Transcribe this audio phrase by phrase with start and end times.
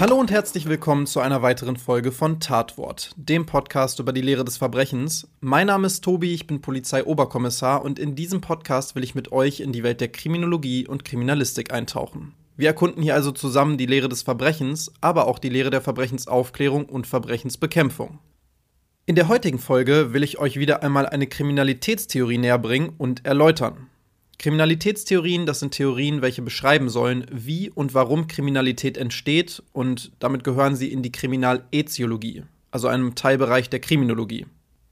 [0.00, 4.44] Hallo und herzlich willkommen zu einer weiteren Folge von Tatwort, dem Podcast über die Lehre
[4.44, 5.26] des Verbrechens.
[5.40, 9.58] Mein Name ist Tobi, ich bin Polizeioberkommissar und in diesem Podcast will ich mit euch
[9.58, 12.32] in die Welt der Kriminologie und Kriminalistik eintauchen.
[12.56, 16.84] Wir erkunden hier also zusammen die Lehre des Verbrechens, aber auch die Lehre der Verbrechensaufklärung
[16.84, 18.20] und Verbrechensbekämpfung.
[19.04, 23.88] In der heutigen Folge will ich euch wieder einmal eine Kriminalitätstheorie näherbringen und erläutern.
[24.38, 30.76] Kriminalitätstheorien, das sind Theorien, welche beschreiben sollen, wie und warum Kriminalität entsteht und damit gehören
[30.76, 34.46] sie in die Kriminaleziologie, also einem Teilbereich der Kriminologie.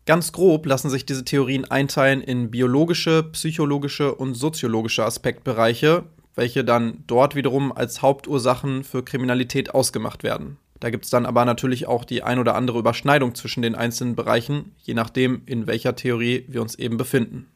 [0.04, 6.04] Ganz grob lassen sich diese Theorien einteilen in biologische, psychologische und soziologische Aspektbereiche,
[6.34, 10.58] welche dann dort wiederum als Hauptursachen für Kriminalität ausgemacht werden.
[10.80, 14.16] Da gibt es dann aber natürlich auch die ein oder andere Überschneidung zwischen den einzelnen
[14.16, 17.46] Bereichen, je nachdem, in welcher Theorie wir uns eben befinden.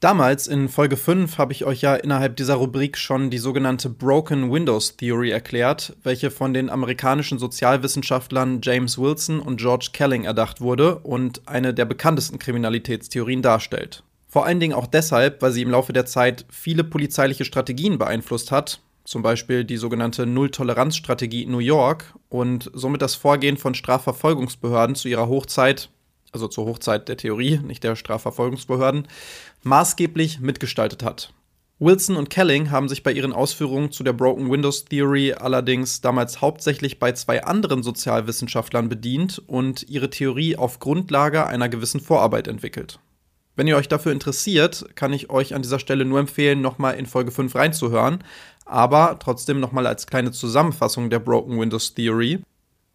[0.00, 4.52] Damals in Folge 5 habe ich euch ja innerhalb dieser Rubrik schon die sogenannte Broken
[4.52, 11.00] Windows Theory erklärt, welche von den amerikanischen Sozialwissenschaftlern James Wilson und George Kelling erdacht wurde
[11.00, 14.04] und eine der bekanntesten Kriminalitätstheorien darstellt.
[14.28, 18.52] Vor allen Dingen auch deshalb, weil sie im Laufe der Zeit viele polizeiliche Strategien beeinflusst
[18.52, 24.94] hat, zum Beispiel die sogenannte Null-Toleranz-Strategie in New York und somit das Vorgehen von Strafverfolgungsbehörden
[24.94, 25.90] zu ihrer Hochzeit
[26.32, 29.08] also zur Hochzeit der Theorie, nicht der Strafverfolgungsbehörden,
[29.62, 31.32] maßgeblich mitgestaltet hat.
[31.80, 36.40] Wilson und Kelling haben sich bei ihren Ausführungen zu der Broken Windows Theory allerdings damals
[36.40, 42.98] hauptsächlich bei zwei anderen Sozialwissenschaftlern bedient und ihre Theorie auf Grundlage einer gewissen Vorarbeit entwickelt.
[43.54, 47.06] Wenn ihr euch dafür interessiert, kann ich euch an dieser Stelle nur empfehlen, nochmal in
[47.06, 48.24] Folge 5 reinzuhören,
[48.64, 52.40] aber trotzdem nochmal als kleine Zusammenfassung der Broken Windows Theory.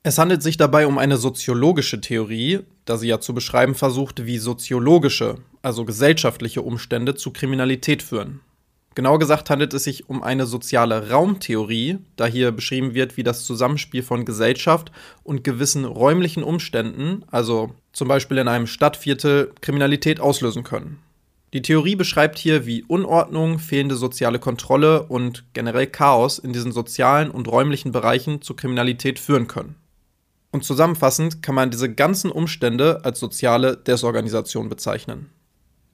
[0.06, 4.38] Es handelt sich dabei um eine soziologische Theorie, da sie ja zu beschreiben versucht, wie
[4.38, 8.42] soziologische, also gesellschaftliche Umstände zu Kriminalität führen.
[8.96, 13.46] Genauer gesagt handelt es sich um eine soziale Raumtheorie, da hier beschrieben wird, wie das
[13.46, 14.92] Zusammenspiel von Gesellschaft
[15.24, 21.00] und gewissen räumlichen Umständen, also zum Beispiel in einem Stadtviertel, Kriminalität auslösen können.
[21.54, 27.32] Die Theorie beschreibt hier, wie Unordnung, fehlende soziale Kontrolle und generell Chaos in diesen sozialen
[27.32, 29.76] und räumlichen Bereichen zu Kriminalität führen können.
[30.54, 35.32] Und zusammenfassend kann man diese ganzen Umstände als soziale Desorganisation bezeichnen.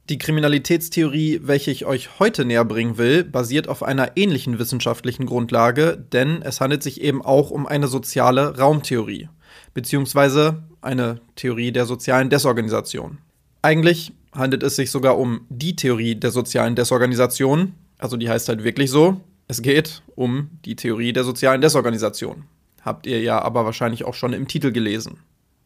[0.09, 6.03] Die Kriminalitätstheorie, welche ich euch heute näher bringen will, basiert auf einer ähnlichen wissenschaftlichen Grundlage,
[6.11, 9.29] denn es handelt sich eben auch um eine soziale Raumtheorie,
[9.73, 13.19] beziehungsweise eine Theorie der sozialen Desorganisation.
[13.61, 18.65] Eigentlich handelt es sich sogar um die Theorie der sozialen Desorganisation, also die heißt halt
[18.65, 22.43] wirklich so, es geht um die Theorie der sozialen Desorganisation.
[22.84, 25.19] Habt ihr ja aber wahrscheinlich auch schon im Titel gelesen.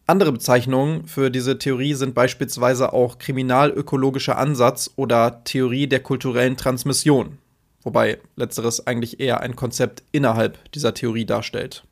[0.06, 7.38] Andere Bezeichnungen für diese Theorie sind beispielsweise auch kriminalökologischer Ansatz oder Theorie der kulturellen Transmission,
[7.84, 11.86] wobei letzteres eigentlich eher ein Konzept innerhalb dieser Theorie darstellt.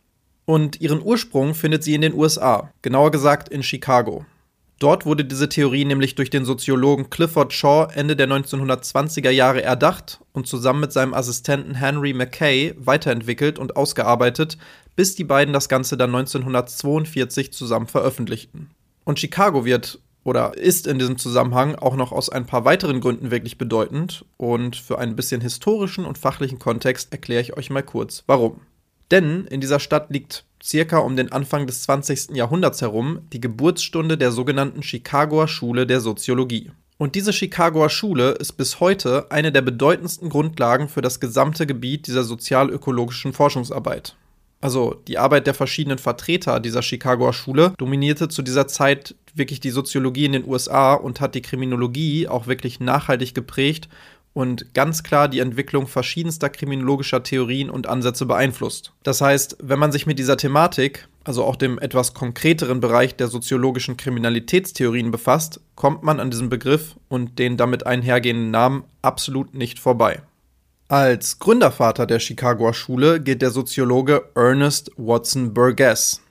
[0.43, 4.25] Und ihren Ursprung findet sie in den USA, genauer gesagt in Chicago.
[4.81, 10.19] Dort wurde diese Theorie nämlich durch den Soziologen Clifford Shaw Ende der 1920er Jahre erdacht
[10.33, 14.57] und zusammen mit seinem Assistenten Henry McKay weiterentwickelt und ausgearbeitet,
[14.95, 18.69] bis die beiden das Ganze dann 1942 zusammen veröffentlichten.
[19.03, 23.31] Und Chicago wird oder ist in diesem Zusammenhang auch noch aus ein paar weiteren Gründen
[23.31, 28.23] wirklich bedeutend und für einen bisschen historischen und fachlichen Kontext erkläre ich euch mal kurz
[28.27, 28.61] warum.
[29.09, 32.35] Denn in dieser Stadt liegt circa um den Anfang des 20.
[32.35, 36.71] Jahrhunderts herum die Geburtsstunde der sogenannten Chicagoer Schule der Soziologie.
[36.97, 42.05] Und diese Chicagoer Schule ist bis heute eine der bedeutendsten Grundlagen für das gesamte Gebiet
[42.05, 44.15] dieser sozialökologischen Forschungsarbeit.
[44.61, 49.71] Also die Arbeit der verschiedenen Vertreter dieser Chicagoer Schule dominierte zu dieser Zeit wirklich die
[49.71, 53.89] Soziologie in den USA und hat die Kriminologie auch wirklich nachhaltig geprägt
[54.33, 58.93] und ganz klar die Entwicklung verschiedenster kriminologischer Theorien und Ansätze beeinflusst.
[59.03, 63.27] Das heißt, wenn man sich mit dieser Thematik, also auch dem etwas konkreteren Bereich der
[63.27, 69.79] soziologischen Kriminalitätstheorien befasst, kommt man an diesem Begriff und den damit einhergehenden Namen absolut nicht
[69.79, 70.21] vorbei.
[70.91, 76.21] Als Gründervater der Chicagoer Schule gilt der Soziologe Ernest Watson Burgess.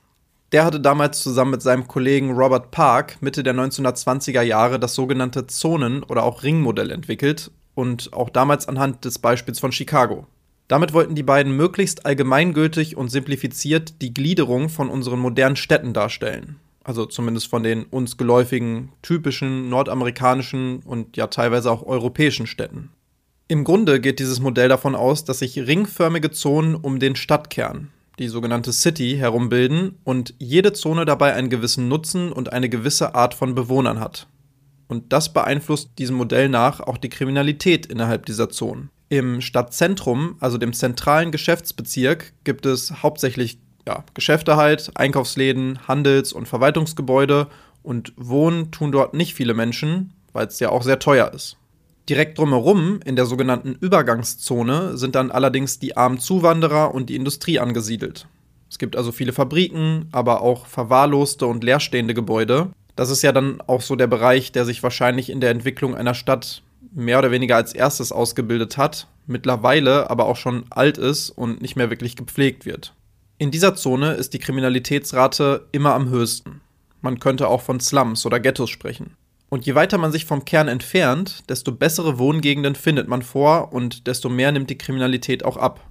[0.51, 5.47] Der hatte damals zusammen mit seinem Kollegen Robert Park Mitte der 1920er Jahre das sogenannte
[5.47, 10.27] Zonen- oder auch Ringmodell entwickelt und auch damals anhand des Beispiels von Chicago.
[10.67, 16.57] Damit wollten die beiden möglichst allgemeingültig und simplifiziert die Gliederung von unseren modernen Städten darstellen.
[16.83, 22.91] Also zumindest von den uns geläufigen, typischen nordamerikanischen und ja teilweise auch europäischen Städten.
[23.51, 28.29] Im Grunde geht dieses Modell davon aus, dass sich ringförmige Zonen um den Stadtkern, die
[28.29, 33.53] sogenannte City, herumbilden und jede Zone dabei einen gewissen Nutzen und eine gewisse Art von
[33.53, 34.27] Bewohnern hat.
[34.87, 38.89] Und das beeinflusst diesem Modell nach auch die Kriminalität innerhalb dieser Zonen.
[39.09, 46.47] Im Stadtzentrum, also dem zentralen Geschäftsbezirk, gibt es hauptsächlich ja, Geschäfte halt, Einkaufsläden, Handels- und
[46.47, 47.47] Verwaltungsgebäude
[47.83, 51.57] und wohnen tun dort nicht viele Menschen, weil es ja auch sehr teuer ist.
[52.11, 57.57] Direkt drumherum, in der sogenannten Übergangszone, sind dann allerdings die armen Zuwanderer und die Industrie
[57.57, 58.27] angesiedelt.
[58.69, 62.67] Es gibt also viele Fabriken, aber auch verwahrloste und leerstehende Gebäude.
[62.97, 66.13] Das ist ja dann auch so der Bereich, der sich wahrscheinlich in der Entwicklung einer
[66.13, 66.63] Stadt
[66.93, 71.77] mehr oder weniger als erstes ausgebildet hat, mittlerweile aber auch schon alt ist und nicht
[71.77, 72.93] mehr wirklich gepflegt wird.
[73.37, 76.59] In dieser Zone ist die Kriminalitätsrate immer am höchsten.
[76.99, 79.15] Man könnte auch von Slums oder Ghettos sprechen.
[79.53, 84.07] Und je weiter man sich vom Kern entfernt, desto bessere Wohngegenden findet man vor und
[84.07, 85.81] desto mehr nimmt die Kriminalität auch ab.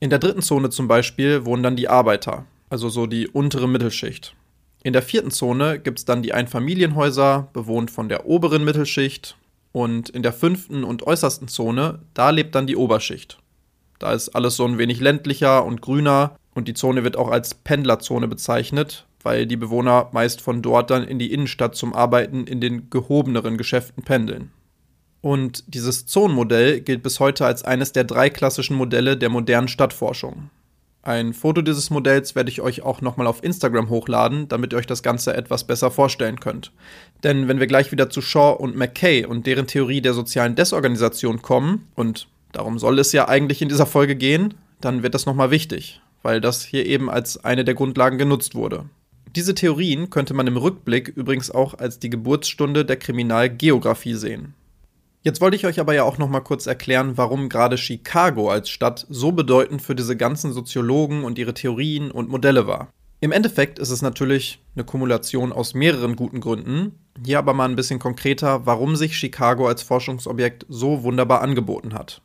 [0.00, 4.34] In der dritten Zone zum Beispiel wohnen dann die Arbeiter, also so die untere Mittelschicht.
[4.82, 9.36] In der vierten Zone gibt es dann die Einfamilienhäuser, bewohnt von der oberen Mittelschicht.
[9.70, 13.38] Und in der fünften und äußersten Zone, da lebt dann die Oberschicht.
[14.00, 17.54] Da ist alles so ein wenig ländlicher und grüner und die Zone wird auch als
[17.54, 22.60] Pendlerzone bezeichnet, weil die Bewohner meist von dort dann in die Innenstadt zum Arbeiten in
[22.60, 24.52] den gehobeneren Geschäften pendeln.
[25.20, 30.50] Und dieses Zonenmodell gilt bis heute als eines der drei klassischen Modelle der modernen Stadtforschung.
[31.02, 34.86] Ein Foto dieses Modells werde ich euch auch nochmal auf Instagram hochladen, damit ihr euch
[34.86, 36.70] das Ganze etwas besser vorstellen könnt.
[37.24, 41.42] Denn wenn wir gleich wieder zu Shaw und McKay und deren Theorie der sozialen Desorganisation
[41.42, 45.50] kommen, und darum soll es ja eigentlich in dieser Folge gehen, dann wird das nochmal
[45.50, 48.86] wichtig weil das hier eben als eine der Grundlagen genutzt wurde.
[49.36, 54.54] Diese Theorien könnte man im Rückblick übrigens auch als die Geburtsstunde der Kriminalgeographie sehen.
[55.20, 58.70] Jetzt wollte ich euch aber ja auch noch mal kurz erklären, warum gerade Chicago als
[58.70, 62.88] Stadt so bedeutend für diese ganzen Soziologen und ihre Theorien und Modelle war.
[63.20, 66.92] Im Endeffekt ist es natürlich eine Kumulation aus mehreren guten Gründen.
[67.22, 72.22] Hier aber mal ein bisschen konkreter, warum sich Chicago als Forschungsobjekt so wunderbar angeboten hat.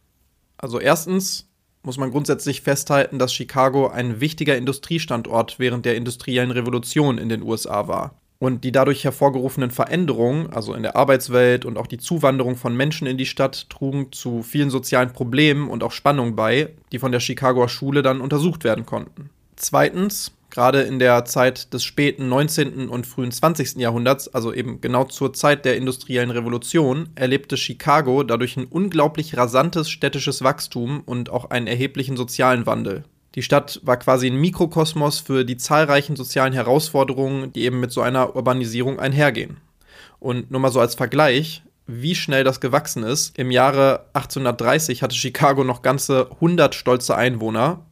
[0.57, 1.50] Also erstens,
[1.83, 7.41] muss man grundsätzlich festhalten, dass Chicago ein wichtiger Industriestandort während der industriellen Revolution in den
[7.41, 8.15] USA war.
[8.39, 13.05] Und die dadurch hervorgerufenen Veränderungen, also in der Arbeitswelt und auch die Zuwanderung von Menschen
[13.05, 17.19] in die Stadt, trugen zu vielen sozialen Problemen und auch Spannungen bei, die von der
[17.19, 19.29] Chicagoer Schule dann untersucht werden konnten.
[19.57, 22.89] Zweitens, gerade in der Zeit des späten 19.
[22.89, 23.77] und frühen 20.
[23.77, 29.89] Jahrhunderts, also eben genau zur Zeit der industriellen Revolution, erlebte Chicago dadurch ein unglaublich rasantes
[29.89, 33.05] städtisches Wachstum und auch einen erheblichen sozialen Wandel.
[33.35, 38.01] Die Stadt war quasi ein Mikrokosmos für die zahlreichen sozialen Herausforderungen, die eben mit so
[38.01, 39.57] einer Urbanisierung einhergehen.
[40.19, 43.37] Und nur mal so als Vergleich, wie schnell das gewachsen ist.
[43.37, 47.85] Im Jahre 1830 hatte Chicago noch ganze 100 stolze Einwohner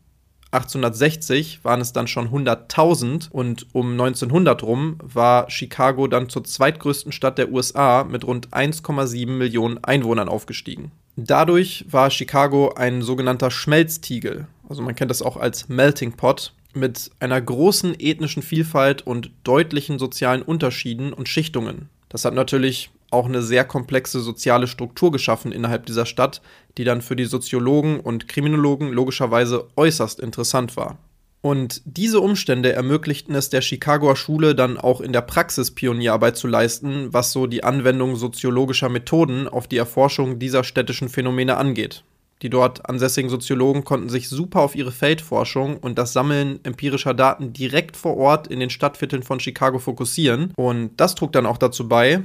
[0.52, 7.12] 1860 waren es dann schon 100.000 und um 1900 rum war Chicago dann zur zweitgrößten
[7.12, 10.92] Stadt der USA mit rund 1,7 Millionen Einwohnern aufgestiegen.
[11.16, 17.12] Dadurch war Chicago ein sogenannter Schmelztiegel, also man kennt das auch als Melting Pot, mit
[17.20, 21.90] einer großen ethnischen Vielfalt und deutlichen sozialen Unterschieden und Schichtungen.
[22.10, 26.42] Das hat natürlich auch eine sehr komplexe soziale Struktur geschaffen innerhalb dieser Stadt,
[26.78, 30.98] die dann für die Soziologen und Kriminologen logischerweise äußerst interessant war.
[31.42, 36.48] Und diese Umstände ermöglichten es der Chicagoer Schule dann auch in der Praxis Pionierarbeit zu
[36.48, 42.04] leisten, was so die Anwendung soziologischer Methoden auf die Erforschung dieser städtischen Phänomene angeht.
[42.42, 47.52] Die dort ansässigen Soziologen konnten sich super auf ihre Feldforschung und das Sammeln empirischer Daten
[47.52, 50.54] direkt vor Ort in den Stadtvierteln von Chicago fokussieren.
[50.56, 52.22] Und das trug dann auch dazu bei,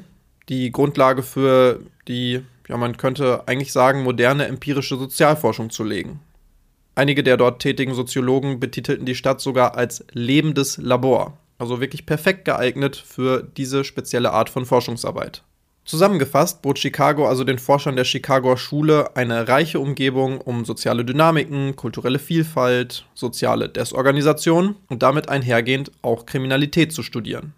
[0.48, 6.20] die Grundlage für die, ja, man könnte eigentlich sagen, moderne empirische Sozialforschung zu legen.
[6.94, 12.44] Einige der dort tätigen Soziologen betitelten die Stadt sogar als lebendes Labor, also wirklich perfekt
[12.44, 15.42] geeignet für diese spezielle Art von Forschungsarbeit.
[15.84, 21.76] Zusammengefasst bot Chicago also den Forschern der Chicagoer Schule eine reiche Umgebung, um soziale Dynamiken,
[21.76, 27.52] kulturelle Vielfalt, soziale Desorganisation und damit einhergehend auch Kriminalität zu studieren.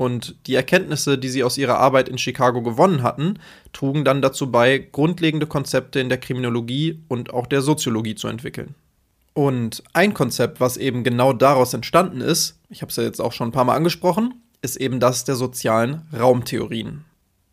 [0.00, 3.38] Und die Erkenntnisse, die sie aus ihrer Arbeit in Chicago gewonnen hatten,
[3.74, 8.74] trugen dann dazu bei, grundlegende Konzepte in der Kriminologie und auch der Soziologie zu entwickeln.
[9.34, 13.34] Und ein Konzept, was eben genau daraus entstanden ist, ich habe es ja jetzt auch
[13.34, 17.04] schon ein paar Mal angesprochen, ist eben das der sozialen Raumtheorien.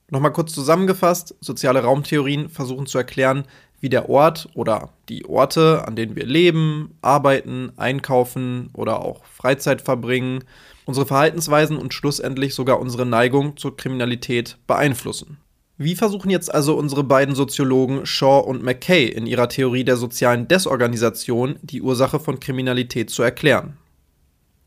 [0.10, 3.44] Nochmal kurz zusammengefasst, soziale Raumtheorien versuchen zu erklären,
[3.79, 9.81] wie der Ort oder die Orte, an denen wir leben, arbeiten, einkaufen oder auch Freizeit
[9.81, 10.43] verbringen,
[10.86, 15.38] unsere Verhaltensweisen und schlussendlich sogar unsere Neigung zur Kriminalität beeinflussen.
[15.79, 20.48] Wie versuchen jetzt also unsere beiden Soziologen Shaw und McKay in ihrer Theorie der sozialen
[20.48, 23.77] Desorganisation die Ursache von Kriminalität zu erklären?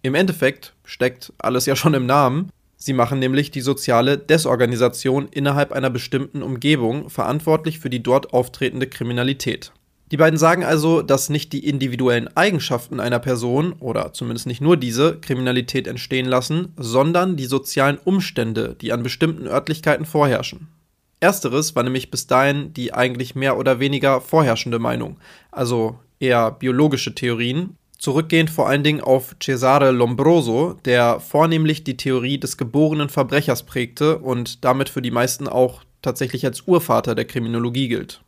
[0.02, 2.50] Im Endeffekt steckt alles ja schon im Namen.
[2.82, 8.86] Sie machen nämlich die soziale Desorganisation innerhalb einer bestimmten Umgebung verantwortlich für die dort auftretende
[8.86, 9.72] Kriminalität.
[10.10, 14.78] Die beiden sagen also, dass nicht die individuellen Eigenschaften einer Person oder zumindest nicht nur
[14.78, 20.68] diese Kriminalität entstehen lassen, sondern die sozialen Umstände, die an bestimmten Örtlichkeiten vorherrschen.
[21.20, 25.18] Ersteres war nämlich bis dahin die eigentlich mehr oder weniger vorherrschende Meinung,
[25.52, 32.38] also eher biologische Theorien, zurückgehend vor allen Dingen auf Cesare Lombroso, der vornehmlich die Theorie
[32.38, 37.88] des geborenen Verbrechers prägte und damit für die meisten auch tatsächlich als Urvater der Kriminologie
[37.88, 38.22] gilt.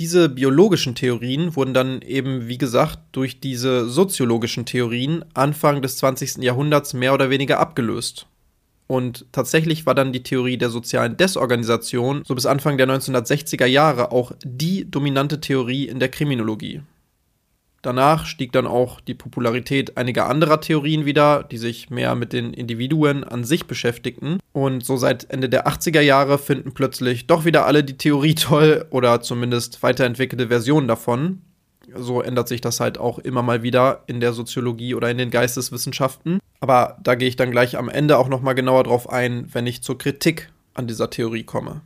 [0.00, 6.36] Diese biologischen Theorien wurden dann eben, wie gesagt, durch diese soziologischen Theorien Anfang des 20.
[6.38, 8.26] Jahrhunderts mehr oder weniger abgelöst.
[8.88, 14.12] Und tatsächlich war dann die Theorie der sozialen Desorganisation so bis Anfang der 1960er Jahre
[14.12, 16.80] auch die dominante Theorie in der Kriminologie.
[17.82, 22.52] Danach stieg dann auch die Popularität einiger anderer Theorien wieder, die sich mehr mit den
[22.52, 24.40] Individuen an sich beschäftigten.
[24.52, 28.86] Und so seit Ende der 80er Jahre finden plötzlich doch wieder alle die Theorie toll
[28.90, 31.42] oder zumindest weiterentwickelte Versionen davon
[31.94, 35.30] so ändert sich das halt auch immer mal wieder in der Soziologie oder in den
[35.30, 36.40] Geisteswissenschaften.
[36.60, 39.82] Aber da gehe ich dann gleich am Ende auch nochmal genauer drauf ein, wenn ich
[39.82, 41.80] zur Kritik an dieser Theorie komme.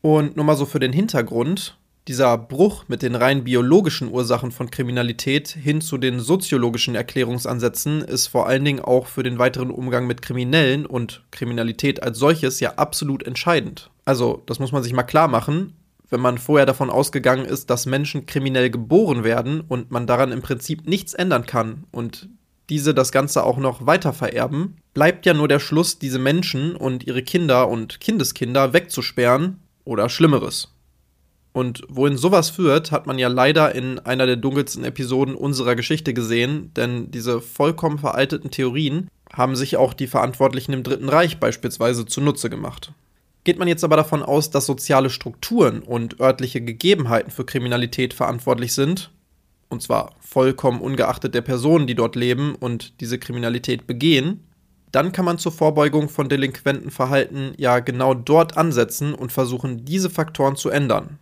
[0.00, 1.76] Und nur mal so für den Hintergrund,
[2.08, 8.28] dieser Bruch mit den rein biologischen Ursachen von Kriminalität hin zu den soziologischen Erklärungsansätzen ist
[8.28, 12.74] vor allen Dingen auch für den weiteren Umgang mit Kriminellen und Kriminalität als solches ja
[12.74, 13.90] absolut entscheidend.
[14.04, 15.72] Also, das muss man sich mal klar machen
[16.10, 20.42] wenn man vorher davon ausgegangen ist, dass Menschen kriminell geboren werden und man daran im
[20.42, 22.28] Prinzip nichts ändern kann und
[22.68, 27.06] diese das Ganze auch noch weiter vererben, bleibt ja nur der Schluss, diese Menschen und
[27.06, 30.72] ihre Kinder und Kindeskinder wegzusperren oder Schlimmeres.
[31.56, 36.12] Und wohin sowas führt, hat man ja leider in einer der dunkelsten Episoden unserer Geschichte
[36.12, 42.04] gesehen, denn diese vollkommen veralteten Theorien haben sich auch die Verantwortlichen im Dritten Reich beispielsweise
[42.04, 42.92] zunutze gemacht.
[43.44, 48.74] Geht man jetzt aber davon aus, dass soziale Strukturen und örtliche Gegebenheiten für Kriminalität verantwortlich
[48.74, 49.10] sind,
[49.70, 54.44] und zwar vollkommen ungeachtet der Personen, die dort leben und diese Kriminalität begehen,
[54.92, 60.10] dann kann man zur Vorbeugung von delinquenten Verhalten ja genau dort ansetzen und versuchen, diese
[60.10, 61.18] Faktoren zu ändern.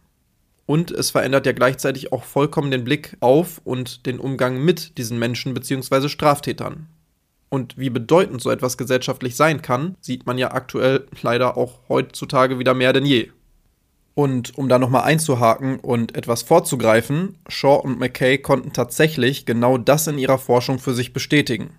[0.66, 5.18] Und es verändert ja gleichzeitig auch vollkommen den Blick auf und den Umgang mit diesen
[5.18, 6.08] Menschen bzw.
[6.08, 6.88] Straftätern.
[7.50, 12.58] Und wie bedeutend so etwas gesellschaftlich sein kann, sieht man ja aktuell leider auch heutzutage
[12.58, 13.30] wieder mehr denn je.
[14.14, 20.06] Und um da nochmal einzuhaken und etwas vorzugreifen, Shaw und McKay konnten tatsächlich genau das
[20.06, 21.70] in ihrer Forschung für sich bestätigen.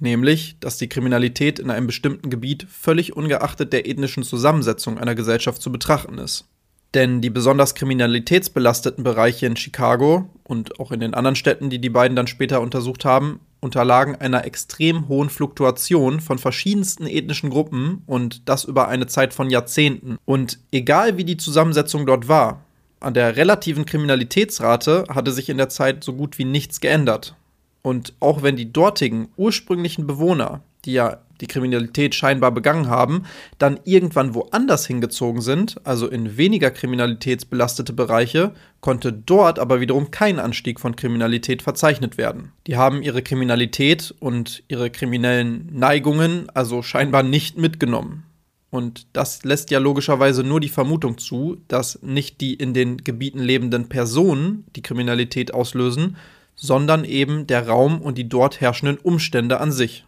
[0.00, 5.62] Nämlich, dass die Kriminalität in einem bestimmten Gebiet völlig ungeachtet der ethnischen Zusammensetzung einer Gesellschaft
[5.62, 6.48] zu betrachten ist.
[6.94, 11.88] Denn die besonders kriminalitätsbelasteten Bereiche in Chicago und auch in den anderen Städten, die die
[11.88, 18.48] beiden dann später untersucht haben, unterlagen einer extrem hohen Fluktuation von verschiedensten ethnischen Gruppen und
[18.48, 20.18] das über eine Zeit von Jahrzehnten.
[20.26, 22.64] Und egal wie die Zusammensetzung dort war,
[23.00, 27.34] an der relativen Kriminalitätsrate hatte sich in der Zeit so gut wie nichts geändert.
[27.82, 33.24] Und auch wenn die dortigen ursprünglichen Bewohner, die ja die Kriminalität scheinbar begangen haben,
[33.58, 40.38] dann irgendwann woanders hingezogen sind, also in weniger kriminalitätsbelastete Bereiche, konnte dort aber wiederum kein
[40.38, 42.52] Anstieg von Kriminalität verzeichnet werden.
[42.66, 48.24] Die haben ihre Kriminalität und ihre kriminellen Neigungen also scheinbar nicht mitgenommen.
[48.70, 53.40] Und das lässt ja logischerweise nur die Vermutung zu, dass nicht die in den Gebieten
[53.40, 56.16] lebenden Personen die Kriminalität auslösen,
[56.54, 60.06] sondern eben der Raum und die dort herrschenden Umstände an sich.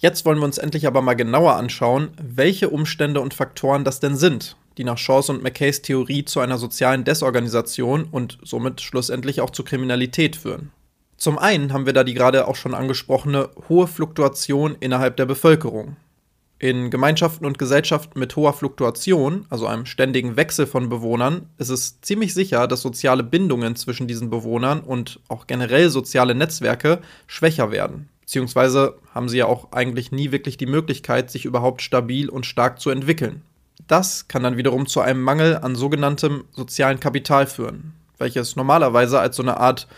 [0.00, 4.16] Jetzt wollen wir uns endlich aber mal genauer anschauen, welche Umstände und Faktoren das denn
[4.16, 9.50] sind, die nach Shaws und McKays Theorie zu einer sozialen Desorganisation und somit schlussendlich auch
[9.50, 10.70] zu Kriminalität führen.
[11.18, 15.96] Zum einen haben wir da die gerade auch schon angesprochene hohe Fluktuation innerhalb der Bevölkerung.
[16.58, 22.00] In Gemeinschaften und Gesellschaften mit hoher Fluktuation, also einem ständigen Wechsel von Bewohnern, ist es
[22.00, 28.08] ziemlich sicher, dass soziale Bindungen zwischen diesen Bewohnern und auch generell soziale Netzwerke schwächer werden
[28.30, 32.78] beziehungsweise haben sie ja auch eigentlich nie wirklich die Möglichkeit, sich überhaupt stabil und stark
[32.78, 33.42] zu entwickeln.
[33.88, 39.34] Das kann dann wiederum zu einem Mangel an sogenanntem sozialen Kapital führen, welches normalerweise als
[39.34, 39.88] so eine Art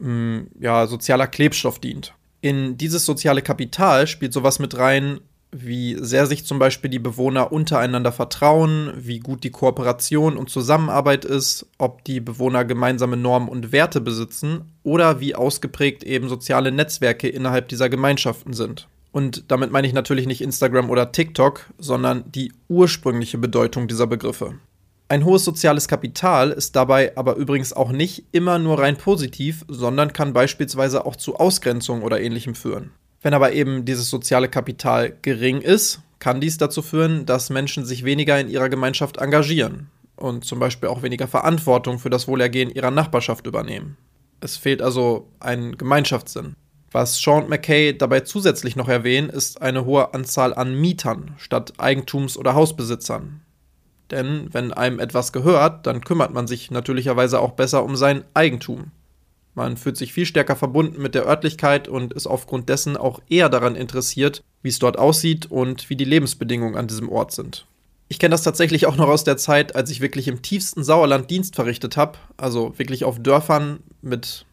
[0.00, 2.14] mm, ja, sozialer Klebstoff dient.
[2.40, 5.20] In dieses soziale Kapital spielt sowas mit rein
[5.52, 11.26] wie sehr sich zum Beispiel die Bewohner untereinander vertrauen, wie gut die Kooperation und Zusammenarbeit
[11.26, 17.28] ist, ob die Bewohner gemeinsame Normen und Werte besitzen oder wie ausgeprägt eben soziale Netzwerke
[17.28, 18.88] innerhalb dieser Gemeinschaften sind.
[19.12, 24.54] Und damit meine ich natürlich nicht Instagram oder TikTok, sondern die ursprüngliche Bedeutung dieser Begriffe.
[25.08, 30.14] Ein hohes soziales Kapital ist dabei aber übrigens auch nicht immer nur rein positiv, sondern
[30.14, 32.92] kann beispielsweise auch zu Ausgrenzung oder ähnlichem führen.
[33.22, 38.04] Wenn aber eben dieses soziale Kapital gering ist, kann dies dazu führen, dass Menschen sich
[38.04, 42.90] weniger in ihrer Gemeinschaft engagieren und zum Beispiel auch weniger Verantwortung für das Wohlergehen ihrer
[42.90, 43.96] Nachbarschaft übernehmen.
[44.40, 46.54] Es fehlt also ein Gemeinschaftssinn.
[46.90, 52.36] Was Sean McKay dabei zusätzlich noch erwähnt, ist eine hohe Anzahl an Mietern statt Eigentums-
[52.36, 53.40] oder Hausbesitzern.
[54.10, 58.90] Denn wenn einem etwas gehört, dann kümmert man sich natürlicherweise auch besser um sein Eigentum.
[59.54, 63.48] Man fühlt sich viel stärker verbunden mit der Örtlichkeit und ist aufgrund dessen auch eher
[63.48, 67.66] daran interessiert, wie es dort aussieht und wie die Lebensbedingungen an diesem Ort sind.
[68.08, 71.30] Ich kenne das tatsächlich auch noch aus der Zeit, als ich wirklich im tiefsten Sauerland
[71.30, 74.44] Dienst verrichtet habe, also wirklich auf Dörfern mit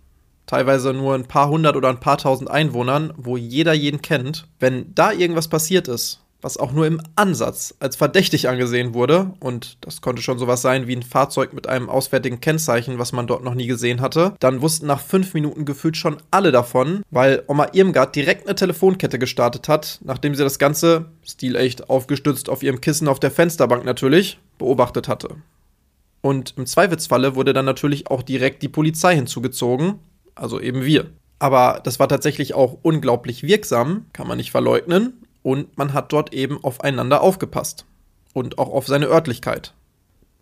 [0.46, 4.48] teilweise nur ein paar hundert oder ein paar tausend Einwohnern, wo jeder jeden kennt.
[4.60, 9.77] Wenn da irgendwas passiert ist, was auch nur im Ansatz als verdächtig angesehen wurde, und
[9.81, 13.43] das konnte schon sowas sein wie ein Fahrzeug mit einem auswärtigen Kennzeichen, was man dort
[13.43, 17.67] noch nie gesehen hatte, dann wussten nach fünf Minuten gefühlt schon alle davon, weil Oma
[17.74, 23.08] Irmgard direkt eine Telefonkette gestartet hat, nachdem sie das Ganze, stilecht aufgestützt auf ihrem Kissen
[23.08, 25.36] auf der Fensterbank natürlich, beobachtet hatte.
[26.22, 30.00] Und im Zweifelsfalle wurde dann natürlich auch direkt die Polizei hinzugezogen,
[30.36, 31.12] also eben wir.
[31.39, 36.34] Aber das war tatsächlich auch unglaublich wirksam, kann man nicht verleugnen, und man hat dort
[36.34, 37.86] eben aufeinander aufgepasst
[38.34, 39.74] und auch auf seine Örtlichkeit.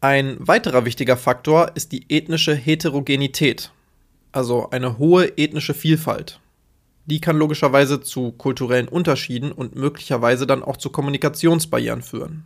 [0.02, 3.72] Ein weiterer wichtiger Faktor ist die ethnische Heterogenität,
[4.32, 6.40] also eine hohe ethnische Vielfalt.
[7.06, 12.44] Die kann logischerweise zu kulturellen Unterschieden und möglicherweise dann auch zu Kommunikationsbarrieren führen.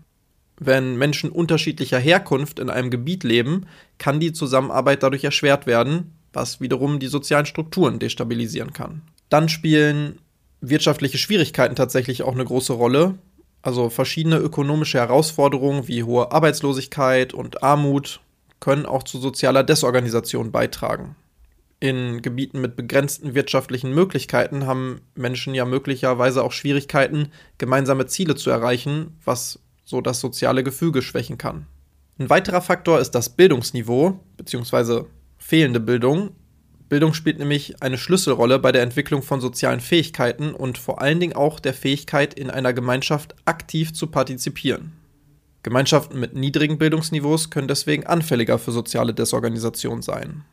[0.59, 3.65] Wenn Menschen unterschiedlicher Herkunft in einem Gebiet leben,
[3.97, 9.01] kann die Zusammenarbeit dadurch erschwert werden, was wiederum die sozialen Strukturen destabilisieren kann.
[9.29, 10.19] Dann spielen
[10.61, 13.17] wirtschaftliche Schwierigkeiten tatsächlich auch eine große Rolle.
[13.61, 18.21] Also verschiedene ökonomische Herausforderungen wie hohe Arbeitslosigkeit und Armut
[18.59, 21.15] können auch zu sozialer Desorganisation beitragen.
[21.79, 28.51] In Gebieten mit begrenzten wirtschaftlichen Möglichkeiten haben Menschen ja möglicherweise auch Schwierigkeiten, gemeinsame Ziele zu
[28.51, 31.65] erreichen, was so das soziale Gefüge schwächen kann.
[32.19, 35.05] Ein weiterer Faktor ist das Bildungsniveau bzw.
[35.39, 36.35] fehlende Bildung
[36.91, 41.37] Bildung spielt nämlich eine Schlüsselrolle bei der Entwicklung von sozialen Fähigkeiten und vor allen Dingen
[41.37, 44.91] auch der Fähigkeit, in einer Gemeinschaft aktiv zu partizipieren.
[45.63, 50.43] Gemeinschaften mit niedrigen Bildungsniveaus können deswegen anfälliger für soziale Desorganisation sein.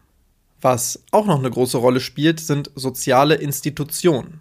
[0.61, 4.39] Was auch noch eine große Rolle spielt, sind soziale Institutionen.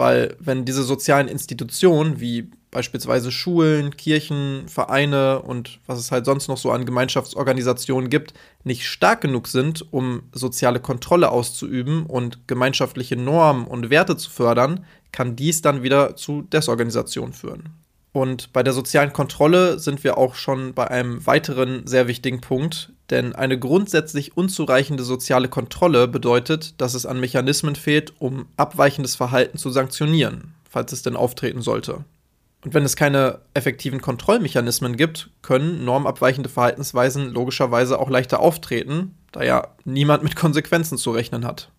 [0.00, 6.48] Weil wenn diese sozialen Institutionen wie beispielsweise Schulen, Kirchen, Vereine und was es halt sonst
[6.48, 8.32] noch so an Gemeinschaftsorganisationen gibt,
[8.64, 14.86] nicht stark genug sind, um soziale Kontrolle auszuüben und gemeinschaftliche Normen und Werte zu fördern,
[15.12, 17.68] kann dies dann wieder zu Desorganisation führen.
[18.12, 22.92] Und bei der sozialen Kontrolle sind wir auch schon bei einem weiteren sehr wichtigen Punkt,
[23.10, 29.58] denn eine grundsätzlich unzureichende soziale Kontrolle bedeutet, dass es an Mechanismen fehlt, um abweichendes Verhalten
[29.58, 32.04] zu sanktionieren, falls es denn auftreten sollte.
[32.64, 39.42] Und wenn es keine effektiven Kontrollmechanismen gibt, können normabweichende Verhaltensweisen logischerweise auch leichter auftreten, da
[39.42, 41.70] ja niemand mit Konsequenzen zu rechnen hat.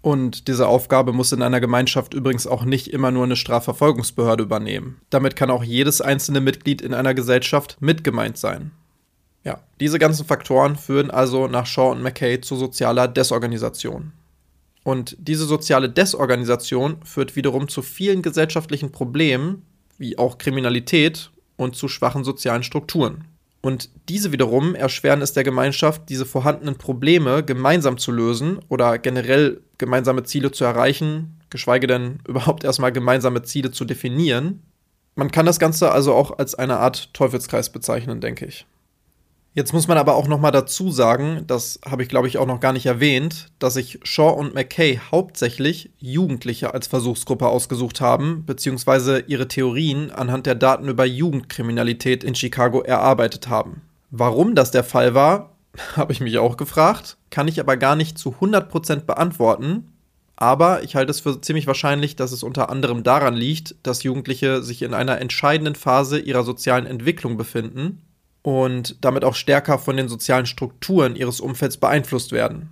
[0.00, 5.00] Und diese Aufgabe muss in einer Gemeinschaft übrigens auch nicht immer nur eine Strafverfolgungsbehörde übernehmen.
[5.10, 8.70] Damit kann auch jedes einzelne Mitglied in einer Gesellschaft mitgemeint sein.
[9.44, 14.12] Ja, diese ganzen Faktoren führen also nach Shaw und McKay zu sozialer Desorganisation.
[14.84, 19.62] Und diese soziale Desorganisation führt wiederum zu vielen gesellschaftlichen Problemen,
[19.98, 23.24] wie auch Kriminalität und zu schwachen sozialen Strukturen.
[23.60, 29.60] Und diese wiederum erschweren es der Gemeinschaft, diese vorhandenen Probleme gemeinsam zu lösen oder generell
[29.78, 34.62] gemeinsame Ziele zu erreichen, geschweige denn überhaupt erstmal gemeinsame Ziele zu definieren.
[35.16, 38.66] Man kann das Ganze also auch als eine Art Teufelskreis bezeichnen, denke ich.
[39.58, 42.46] Jetzt muss man aber auch noch mal dazu sagen, das habe ich glaube ich auch
[42.46, 48.44] noch gar nicht erwähnt, dass sich Shaw und McKay hauptsächlich Jugendliche als Versuchsgruppe ausgesucht haben,
[48.46, 53.82] beziehungsweise ihre Theorien anhand der Daten über Jugendkriminalität in Chicago erarbeitet haben.
[54.12, 55.56] Warum das der Fall war,
[55.96, 59.88] habe ich mich auch gefragt, kann ich aber gar nicht zu 100% beantworten,
[60.36, 64.62] aber ich halte es für ziemlich wahrscheinlich, dass es unter anderem daran liegt, dass Jugendliche
[64.62, 68.02] sich in einer entscheidenden Phase ihrer sozialen Entwicklung befinden
[68.48, 72.70] und damit auch stärker von den sozialen Strukturen ihres Umfelds beeinflusst werden.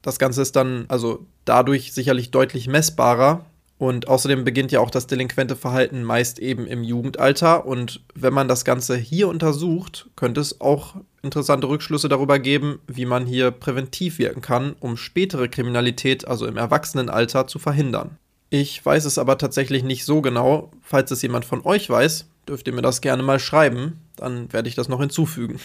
[0.00, 3.44] Das Ganze ist dann also dadurch sicherlich deutlich messbarer
[3.78, 8.46] und außerdem beginnt ja auch das delinquente Verhalten meist eben im Jugendalter und wenn man
[8.46, 14.20] das Ganze hier untersucht, könnte es auch interessante Rückschlüsse darüber geben, wie man hier präventiv
[14.20, 18.18] wirken kann, um spätere Kriminalität, also im Erwachsenenalter, zu verhindern.
[18.50, 20.70] Ich weiß es aber tatsächlich nicht so genau.
[20.80, 24.68] Falls es jemand von euch weiß, dürft ihr mir das gerne mal schreiben, dann werde
[24.68, 25.60] ich das noch hinzufügen.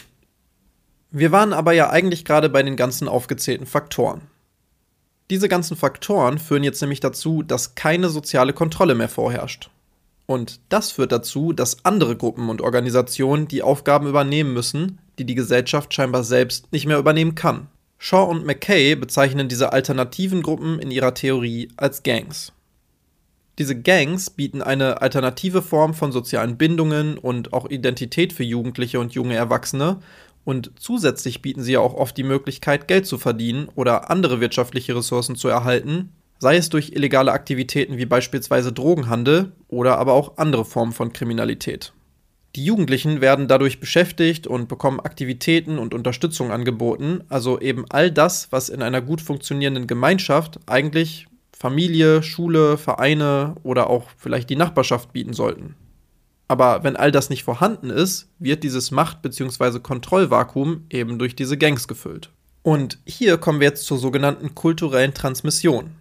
[1.11, 4.21] Wir waren aber ja eigentlich gerade bei den ganzen aufgezählten Faktoren.
[5.29, 9.69] Diese ganzen Faktoren führen jetzt nämlich dazu, dass keine soziale Kontrolle mehr vorherrscht.
[10.25, 15.35] Und das führt dazu, dass andere Gruppen und Organisationen die Aufgaben übernehmen müssen, die die
[15.35, 17.67] Gesellschaft scheinbar selbst nicht mehr übernehmen kann.
[17.99, 22.51] Shaw und McKay bezeichnen diese alternativen Gruppen in ihrer Theorie als Gangs.
[23.59, 29.13] Diese Gangs bieten eine alternative Form von sozialen Bindungen und auch Identität für Jugendliche und
[29.13, 29.99] junge Erwachsene
[30.45, 34.95] und zusätzlich bieten sie ja auch oft die Möglichkeit, Geld zu verdienen oder andere wirtschaftliche
[34.95, 40.65] Ressourcen zu erhalten, sei es durch illegale Aktivitäten wie beispielsweise Drogenhandel oder aber auch andere
[40.65, 41.93] Formen von Kriminalität.
[42.55, 48.51] Die Jugendlichen werden dadurch beschäftigt und bekommen Aktivitäten und Unterstützung angeboten, also eben all das,
[48.51, 51.27] was in einer gut funktionierenden Gemeinschaft eigentlich
[51.63, 55.75] Familie, Schule, Vereine oder auch vielleicht die Nachbarschaft bieten sollten.
[56.49, 59.79] Aber wenn all das nicht vorhanden ist, wird dieses Macht- bzw.
[59.79, 62.31] Kontrollvakuum eben durch diese Gangs gefüllt.
[62.63, 65.91] Und hier kommen wir jetzt zur sogenannten kulturellen Transmission.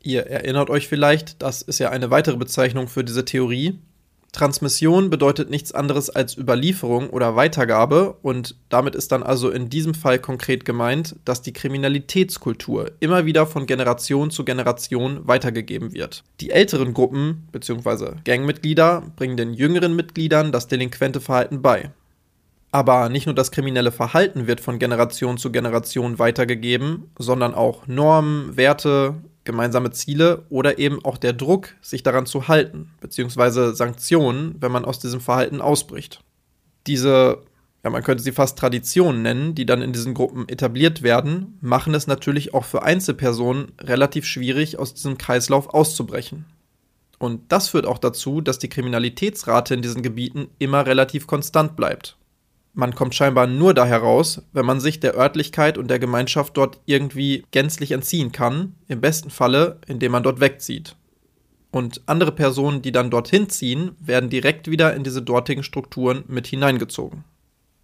[0.00, 3.80] Ihr erinnert euch vielleicht, das ist ja eine weitere Bezeichnung für diese Theorie.
[4.32, 9.94] Transmission bedeutet nichts anderes als Überlieferung oder Weitergabe und damit ist dann also in diesem
[9.94, 16.24] Fall konkret gemeint, dass die Kriminalitätskultur immer wieder von Generation zu Generation weitergegeben wird.
[16.40, 18.16] Die älteren Gruppen bzw.
[18.24, 21.90] Gangmitglieder bringen den jüngeren Mitgliedern das delinquente Verhalten bei.
[22.72, 28.56] Aber nicht nur das kriminelle Verhalten wird von Generation zu Generation weitergegeben, sondern auch Normen,
[28.56, 34.70] Werte, gemeinsame Ziele oder eben auch der Druck, sich daran zu halten, beziehungsweise Sanktionen, wenn
[34.70, 36.22] man aus diesem Verhalten ausbricht.
[36.86, 37.42] Diese,
[37.82, 41.94] ja, man könnte sie fast Traditionen nennen, die dann in diesen Gruppen etabliert werden, machen
[41.94, 46.44] es natürlich auch für Einzelpersonen relativ schwierig, aus diesem Kreislauf auszubrechen.
[47.18, 52.16] Und das führt auch dazu, dass die Kriminalitätsrate in diesen Gebieten immer relativ konstant bleibt.
[52.72, 56.80] Man kommt scheinbar nur da heraus, wenn man sich der Örtlichkeit und der Gemeinschaft dort
[56.86, 60.96] irgendwie gänzlich entziehen kann, im besten Falle, indem man dort wegzieht.
[61.72, 66.46] Und andere Personen, die dann dorthin ziehen, werden direkt wieder in diese dortigen Strukturen mit
[66.46, 67.24] hineingezogen.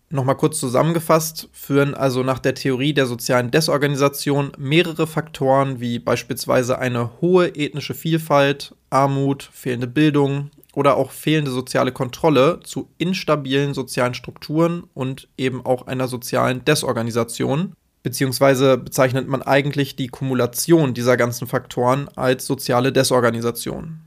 [0.09, 6.79] Nochmal kurz zusammengefasst, führen also nach der Theorie der sozialen Desorganisation mehrere Faktoren wie beispielsweise
[6.79, 14.12] eine hohe ethnische Vielfalt, Armut, fehlende Bildung, oder auch fehlende soziale Kontrolle zu instabilen sozialen
[14.12, 21.46] Strukturen und eben auch einer sozialen Desorganisation, beziehungsweise bezeichnet man eigentlich die Kumulation dieser ganzen
[21.46, 24.00] Faktoren als soziale Desorganisation.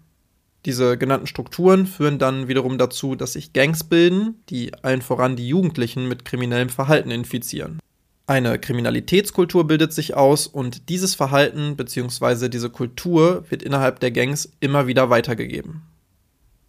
[0.66, 5.48] Diese genannten Strukturen führen dann wiederum dazu, dass sich Gangs bilden, die allen voran die
[5.48, 7.80] Jugendlichen mit kriminellem Verhalten infizieren.
[8.28, 12.48] Eine Kriminalitätskultur bildet sich aus und dieses Verhalten bzw.
[12.48, 15.82] diese Kultur wird innerhalb der Gangs immer wieder weitergegeben.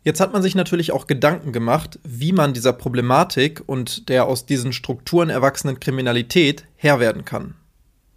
[0.03, 4.47] Jetzt hat man sich natürlich auch Gedanken gemacht, wie man dieser Problematik und der aus
[4.47, 7.55] diesen Strukturen erwachsenen Kriminalität Herr werden kann.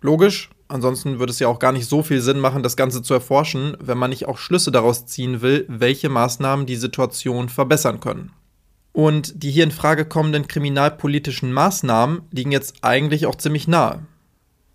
[0.01, 3.13] Logisch, ansonsten würde es ja auch gar nicht so viel Sinn machen, das Ganze zu
[3.13, 8.31] erforschen, wenn man nicht auch Schlüsse daraus ziehen will, welche Maßnahmen die Situation verbessern können.
[8.93, 14.05] Und die hier in Frage kommenden kriminalpolitischen Maßnahmen liegen jetzt eigentlich auch ziemlich nahe.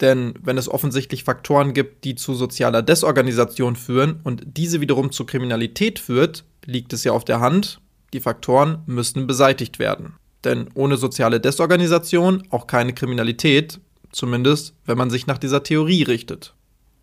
[0.00, 5.24] Denn wenn es offensichtlich Faktoren gibt, die zu sozialer Desorganisation führen und diese wiederum zu
[5.26, 7.80] Kriminalität führt, liegt es ja auf der Hand,
[8.12, 10.14] die Faktoren müssen beseitigt werden.
[10.44, 13.80] Denn ohne soziale Desorganisation auch keine Kriminalität,
[14.12, 16.54] zumindest wenn man sich nach dieser Theorie richtet.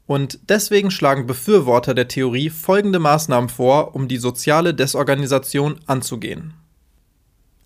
[0.07, 6.53] Und deswegen schlagen Befürworter der Theorie folgende Maßnahmen vor, um die soziale Desorganisation anzugehen.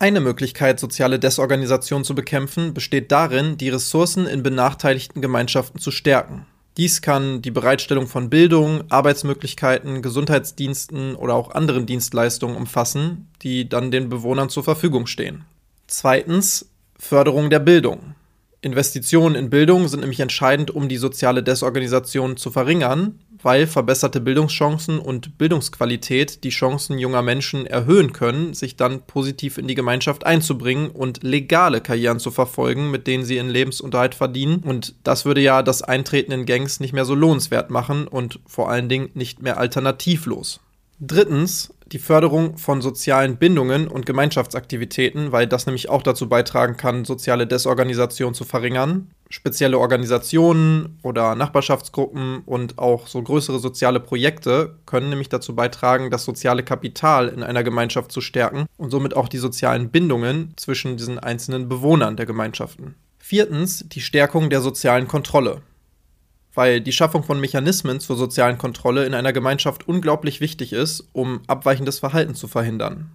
[0.02, 6.46] Eine Möglichkeit, soziale Desorganisation zu bekämpfen, besteht darin, die Ressourcen in benachteiligten Gemeinschaften zu stärken.
[6.78, 13.92] Dies kann die Bereitstellung von Bildung, Arbeitsmöglichkeiten, Gesundheitsdiensten oder auch anderen Dienstleistungen umfassen, die dann
[13.92, 15.44] den Bewohnern zur Verfügung stehen.
[15.88, 18.16] Zweitens Förderung der Bildung.
[18.62, 25.00] Investitionen in Bildung sind nämlich entscheidend, um die soziale Desorganisation zu verringern, weil verbesserte Bildungschancen
[25.00, 30.90] und Bildungsqualität die Chancen junger Menschen erhöhen können, sich dann positiv in die Gemeinschaft einzubringen
[30.90, 34.60] und legale Karrieren zu verfolgen, mit denen sie ihren Lebensunterhalt verdienen.
[34.60, 38.70] Und das würde ja das Eintreten in Gangs nicht mehr so lohnenswert machen und vor
[38.70, 40.60] allen Dingen nicht mehr alternativlos.
[41.00, 47.06] Drittens, die Förderung von sozialen Bindungen und Gemeinschaftsaktivitäten, weil das nämlich auch dazu beitragen kann,
[47.06, 49.12] soziale Desorganisation zu verringern.
[49.30, 56.26] Spezielle Organisationen oder Nachbarschaftsgruppen und auch so größere soziale Projekte können nämlich dazu beitragen, das
[56.26, 61.20] soziale Kapital in einer Gemeinschaft zu stärken und somit auch die sozialen Bindungen zwischen diesen
[61.20, 62.96] einzelnen Bewohnern der Gemeinschaften.
[63.18, 65.62] Viertens die Stärkung der sozialen Kontrolle.
[66.54, 71.42] Weil die Schaffung von Mechanismen zur sozialen Kontrolle in einer Gemeinschaft unglaublich wichtig ist, um
[71.48, 73.12] abweichendes Verhalten zu verhindern.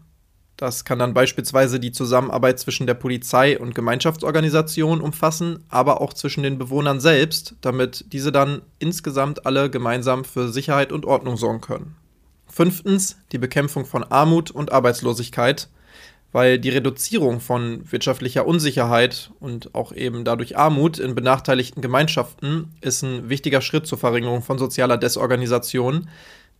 [0.56, 6.44] Das kann dann beispielsweise die Zusammenarbeit zwischen der Polizei und Gemeinschaftsorganisation umfassen, aber auch zwischen
[6.44, 11.96] den Bewohnern selbst, damit diese dann insgesamt alle gemeinsam für Sicherheit und Ordnung sorgen können.
[12.46, 15.68] Fünftens die Bekämpfung von Armut und Arbeitslosigkeit,
[16.34, 23.02] weil die Reduzierung von wirtschaftlicher Unsicherheit und auch eben dadurch Armut in benachteiligten Gemeinschaften ist
[23.02, 26.08] ein wichtiger Schritt zur Verringerung von sozialer Desorganisation,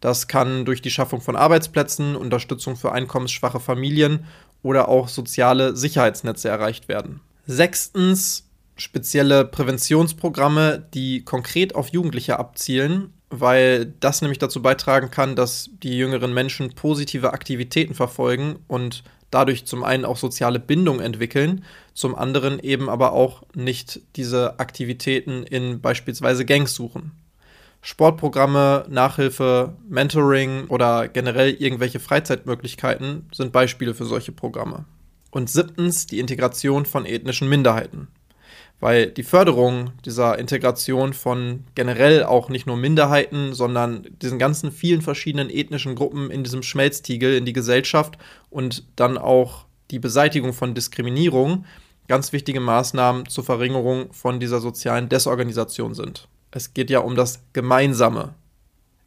[0.01, 4.27] das kann durch die Schaffung von Arbeitsplätzen, Unterstützung für einkommensschwache Familien
[4.63, 7.21] oder auch soziale Sicherheitsnetze erreicht werden.
[7.45, 15.69] Sechstens spezielle Präventionsprogramme, die konkret auf Jugendliche abzielen, weil das nämlich dazu beitragen kann, dass
[15.83, 19.03] die jüngeren Menschen positive Aktivitäten verfolgen und
[19.35, 25.43] dadurch zum einen auch soziale Bindung entwickeln, zum anderen eben aber auch nicht diese Aktivitäten
[25.43, 27.13] in beispielsweise Gangs suchen.
[27.83, 34.87] Sportprogramme, Nachhilfe, Mentoring oder generell irgendwelche Freizeitmöglichkeiten sind Beispiele für solche Programme.
[35.31, 38.09] Und siebtens die Integration von ethnischen Minderheiten.
[38.81, 45.01] Weil die Förderung dieser Integration von generell auch nicht nur Minderheiten, sondern diesen ganzen vielen
[45.01, 48.19] verschiedenen ethnischen Gruppen in diesem Schmelztiegel in die Gesellschaft
[48.51, 51.65] und dann auch die Beseitigung von Diskriminierung
[52.09, 56.29] ganz wichtige Maßnahmen zur Verringerung von dieser sozialen Desorganisation sind.
[56.51, 58.35] Es geht ja um das Gemeinsame.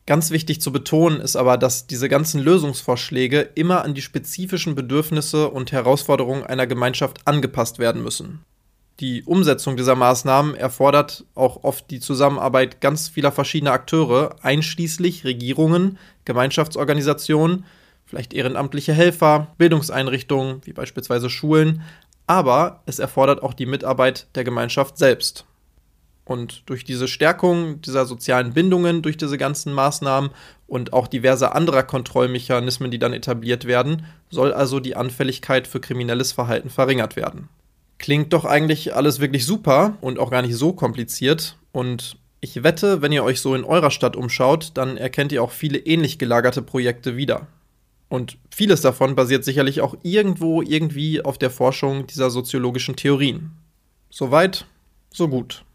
[0.06, 5.50] Ganz wichtig zu betonen ist aber, dass diese ganzen Lösungsvorschläge immer an die spezifischen Bedürfnisse
[5.50, 8.44] und Herausforderungen einer Gemeinschaft angepasst werden müssen.
[9.00, 16.00] Die Umsetzung dieser Maßnahmen erfordert auch oft die Zusammenarbeit ganz vieler verschiedener Akteure, einschließlich Regierungen,
[16.26, 17.66] Gemeinschaftsorganisationen,
[18.06, 21.84] vielleicht ehrenamtliche Helfer, Bildungseinrichtungen wie beispielsweise Schulen,
[22.26, 25.46] aber es erfordert auch die Mitarbeit der Gemeinschaft selbst.
[26.26, 30.32] Und durch diese Stärkung dieser sozialen Bindungen, durch diese ganzen Maßnahmen
[30.66, 36.32] und auch diverse anderer Kontrollmechanismen, die dann etabliert werden, soll also die Anfälligkeit für kriminelles
[36.32, 37.48] Verhalten verringert werden.
[37.98, 41.58] Klingt doch eigentlich alles wirklich super und auch gar nicht so kompliziert.
[41.72, 45.52] Und ich wette, wenn ihr euch so in eurer Stadt umschaut, dann erkennt ihr auch
[45.52, 47.48] viele ähnlich gelagerte Projekte wieder.
[48.10, 53.52] Und vieles davon basiert sicherlich auch irgendwo irgendwie auf der Forschung dieser soziologischen Theorien.
[54.10, 54.66] Soweit,
[55.10, 55.66] so gut.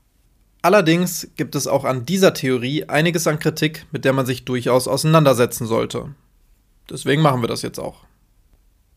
[0.63, 4.87] Allerdings gibt es auch an dieser Theorie einiges an Kritik, mit der man sich durchaus
[4.87, 6.15] auseinandersetzen sollte.
[6.89, 8.05] Deswegen machen wir das jetzt auch.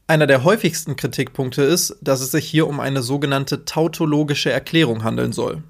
[0.08, 5.32] Einer der häufigsten Kritikpunkte ist, dass es sich hier um eine sogenannte tautologische Erklärung handeln
[5.32, 5.63] soll.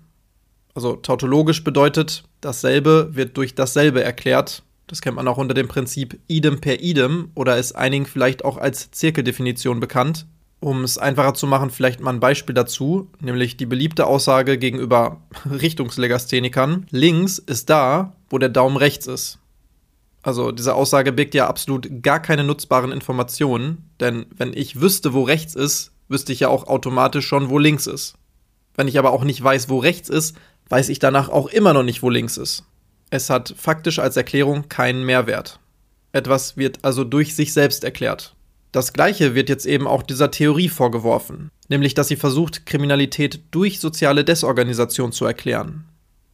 [0.73, 4.63] Also tautologisch bedeutet, dasselbe wird durch dasselbe erklärt.
[4.87, 8.57] Das kennt man auch unter dem Prinzip idem per idem oder ist einigen vielleicht auch
[8.57, 10.25] als Zirkeldefinition bekannt.
[10.59, 15.21] Um es einfacher zu machen, vielleicht mal ein Beispiel dazu, nämlich die beliebte Aussage gegenüber
[15.49, 19.39] Richtungslegasthenikern, links ist da, wo der Daumen rechts ist.
[20.25, 25.21] Also diese Aussage birgt ja absolut gar keine nutzbaren Informationen, denn wenn ich wüsste, wo
[25.21, 28.15] rechts ist, wüsste ich ja auch automatisch schon, wo links ist.
[28.73, 30.35] Wenn ich aber auch nicht weiß, wo rechts ist,
[30.67, 32.63] weiß ich danach auch immer noch nicht, wo links ist.
[33.11, 35.59] Es hat faktisch als Erklärung keinen Mehrwert.
[36.11, 38.35] Etwas wird also durch sich selbst erklärt.
[38.71, 43.79] Das gleiche wird jetzt eben auch dieser Theorie vorgeworfen, nämlich dass sie versucht, Kriminalität durch
[43.79, 45.85] soziale Desorganisation zu erklären.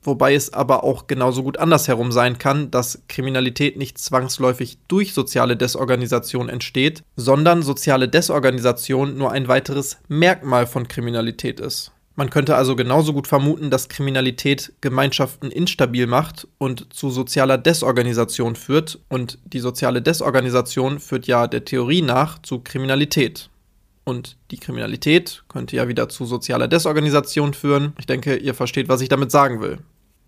[0.04, 5.56] Wobei es aber auch genauso gut andersherum sein kann, dass Kriminalität nicht zwangsläufig durch soziale
[5.56, 11.92] Desorganisation entsteht, sondern soziale Desorganisation nur ein weiteres Merkmal von Kriminalität ist.
[12.16, 18.56] Man könnte also genauso gut vermuten, dass Kriminalität Gemeinschaften instabil macht und zu sozialer Desorganisation
[18.56, 19.00] führt.
[19.08, 23.50] Und die soziale Desorganisation führt ja der Theorie nach zu Kriminalität.
[24.04, 27.94] Und die Kriminalität könnte ja wieder zu sozialer Desorganisation führen.
[27.98, 29.80] Ich denke, ihr versteht, was ich damit sagen will.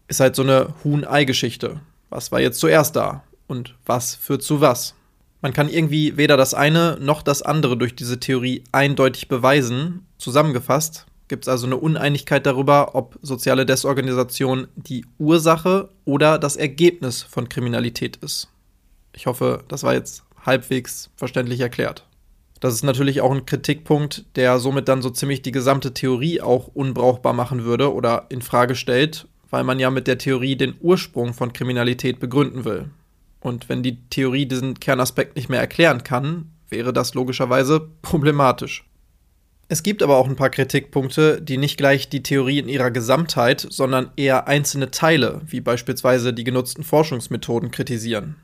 [0.08, 1.80] Ist halt so eine Huhn-Ei-Geschichte.
[2.10, 3.24] Was war jetzt zuerst da?
[3.48, 4.96] Und was führt zu was?
[5.42, 10.06] Man kann irgendwie weder das eine noch das andere durch diese Theorie eindeutig beweisen.
[10.18, 17.24] Zusammengefasst, gibt es also eine Uneinigkeit darüber, ob soziale Desorganisation die Ursache oder das Ergebnis
[17.24, 18.50] von Kriminalität ist.
[19.14, 22.06] Ich hoffe, das war jetzt halbwegs verständlich erklärt.
[22.60, 26.68] Das ist natürlich auch ein Kritikpunkt, der somit dann so ziemlich die gesamte Theorie auch
[26.68, 31.32] unbrauchbar machen würde oder in Frage stellt, weil man ja mit der Theorie den Ursprung
[31.36, 32.90] von Kriminalität begründen will.
[33.40, 38.84] Und wenn die Theorie diesen Kernaspekt nicht mehr erklären kann, wäre das logischerweise problematisch.
[39.68, 43.68] Es gibt aber auch ein paar Kritikpunkte, die nicht gleich die Theorie in ihrer Gesamtheit,
[43.70, 48.38] sondern eher einzelne Teile, wie beispielsweise die genutzten Forschungsmethoden, kritisieren.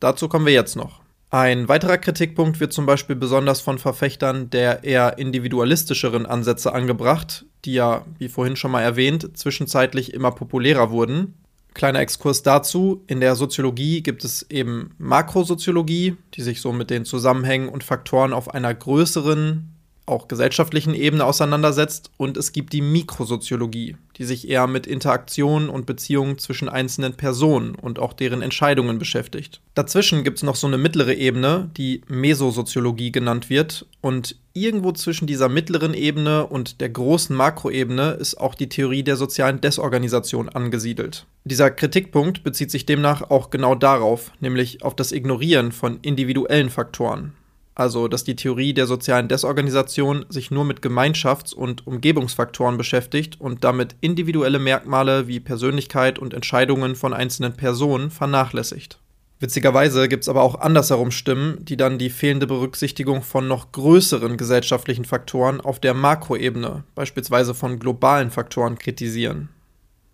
[0.00, 1.02] Dazu kommen wir jetzt noch.
[1.28, 7.74] Ein weiterer Kritikpunkt wird zum Beispiel besonders von Verfechtern der eher individualistischeren Ansätze angebracht, die
[7.74, 11.34] ja, wie vorhin schon mal erwähnt, zwischenzeitlich immer populärer wurden,
[11.74, 13.04] Kleiner Exkurs dazu.
[13.06, 18.32] In der Soziologie gibt es eben Makrosoziologie, die sich so mit den Zusammenhängen und Faktoren
[18.32, 19.79] auf einer größeren
[20.10, 25.86] auch gesellschaftlichen Ebene auseinandersetzt und es gibt die Mikrosoziologie, die sich eher mit Interaktionen und
[25.86, 29.60] Beziehungen zwischen einzelnen Personen und auch deren Entscheidungen beschäftigt.
[29.74, 35.26] Dazwischen gibt es noch so eine mittlere Ebene, die Mesosoziologie genannt wird und irgendwo zwischen
[35.26, 41.26] dieser mittleren Ebene und der großen Makroebene ist auch die Theorie der sozialen Desorganisation angesiedelt.
[41.44, 47.32] Dieser Kritikpunkt bezieht sich demnach auch genau darauf, nämlich auf das Ignorieren von individuellen Faktoren,
[47.80, 53.64] also dass die Theorie der sozialen Desorganisation sich nur mit Gemeinschafts- und Umgebungsfaktoren beschäftigt und
[53.64, 58.98] damit individuelle Merkmale wie Persönlichkeit und Entscheidungen von einzelnen Personen vernachlässigt.
[59.38, 64.36] Witzigerweise gibt es aber auch andersherum Stimmen, die dann die fehlende Berücksichtigung von noch größeren
[64.36, 69.48] gesellschaftlichen Faktoren auf der Makroebene, beispielsweise von globalen Faktoren, kritisieren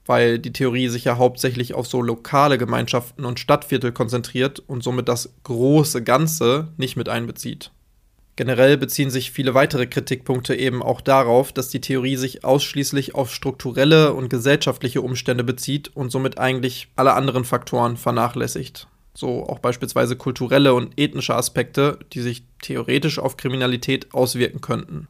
[0.07, 5.09] weil die Theorie sich ja hauptsächlich auf so lokale Gemeinschaften und Stadtviertel konzentriert und somit
[5.09, 7.71] das große Ganze nicht mit einbezieht.
[8.37, 13.33] Generell beziehen sich viele weitere Kritikpunkte eben auch darauf, dass die Theorie sich ausschließlich auf
[13.33, 18.89] strukturelle und gesellschaftliche Umstände bezieht und somit eigentlich alle anderen Faktoren vernachlässigt.
[19.15, 25.09] So auch beispielsweise kulturelle und ethnische Aspekte, die sich theoretisch auf Kriminalität auswirken könnten.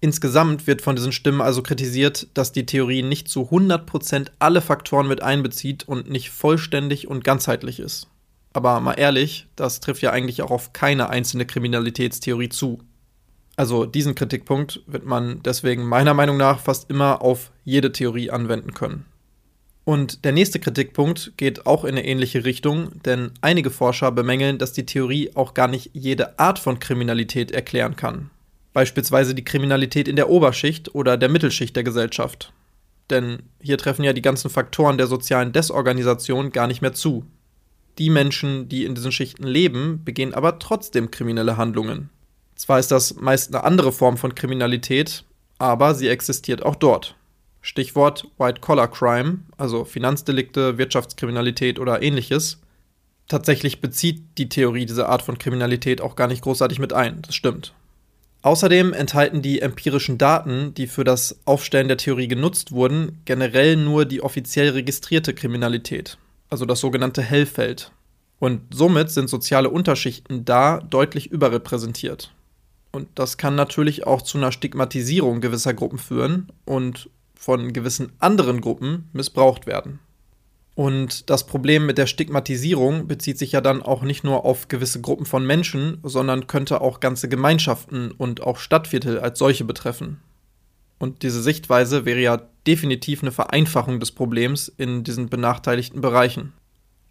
[0.00, 5.08] Insgesamt wird von diesen Stimmen also kritisiert, dass die Theorie nicht zu 100% alle Faktoren
[5.08, 8.08] mit einbezieht und nicht vollständig und ganzheitlich ist.
[8.52, 12.78] Aber mal ehrlich, das trifft ja eigentlich auch auf keine einzelne Kriminalitätstheorie zu.
[13.56, 18.74] Also diesen Kritikpunkt wird man deswegen meiner Meinung nach fast immer auf jede Theorie anwenden
[18.74, 19.06] können.
[19.84, 24.72] Und der nächste Kritikpunkt geht auch in eine ähnliche Richtung, denn einige Forscher bemängeln, dass
[24.72, 28.30] die Theorie auch gar nicht jede Art von Kriminalität erklären kann
[28.76, 32.52] beispielsweise die Kriminalität in der Oberschicht oder der Mittelschicht der Gesellschaft.
[33.08, 37.24] Denn hier treffen ja die ganzen Faktoren der sozialen Desorganisation gar nicht mehr zu.
[37.96, 42.10] Die Menschen, die in diesen Schichten leben, begehen aber trotzdem kriminelle Handlungen.
[42.54, 45.24] Zwar ist das meist eine andere Form von Kriminalität,
[45.56, 47.16] aber sie existiert auch dort.
[47.62, 52.60] Stichwort White-Collar-Crime, also Finanzdelikte, Wirtschaftskriminalität oder ähnliches.
[53.26, 57.34] Tatsächlich bezieht die Theorie diese Art von Kriminalität auch gar nicht großartig mit ein, das
[57.34, 57.72] stimmt.
[58.46, 64.04] Außerdem enthalten die empirischen Daten, die für das Aufstellen der Theorie genutzt wurden, generell nur
[64.04, 66.16] die offiziell registrierte Kriminalität,
[66.48, 67.90] also das sogenannte Hellfeld.
[68.38, 72.32] Und somit sind soziale Unterschichten da deutlich überrepräsentiert.
[72.92, 78.60] Und das kann natürlich auch zu einer Stigmatisierung gewisser Gruppen führen und von gewissen anderen
[78.60, 79.98] Gruppen missbraucht werden.
[80.76, 85.00] Und das Problem mit der Stigmatisierung bezieht sich ja dann auch nicht nur auf gewisse
[85.00, 90.20] Gruppen von Menschen, sondern könnte auch ganze Gemeinschaften und auch Stadtviertel als solche betreffen.
[90.98, 96.52] Und diese Sichtweise wäre ja definitiv eine Vereinfachung des Problems in diesen benachteiligten Bereichen.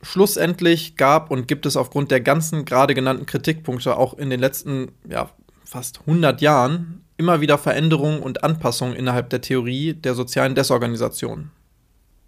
[0.03, 4.91] Schlussendlich gab und gibt es aufgrund der ganzen gerade genannten Kritikpunkte auch in den letzten
[5.09, 5.31] ja,
[5.63, 11.49] fast 100 Jahren immer wieder Veränderungen und Anpassungen innerhalb der Theorie der sozialen Desorganisation.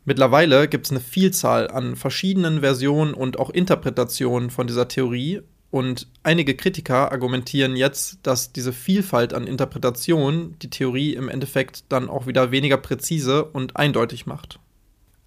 [0.07, 6.07] Mittlerweile gibt es eine Vielzahl an verschiedenen Versionen und auch Interpretationen von dieser Theorie und
[6.23, 12.25] einige Kritiker argumentieren jetzt, dass diese Vielfalt an Interpretationen die Theorie im Endeffekt dann auch
[12.25, 14.61] wieder weniger präzise und eindeutig macht.